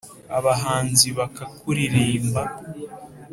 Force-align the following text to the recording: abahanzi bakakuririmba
abahanzi 0.37 1.07
bakakuririmba 1.17 2.41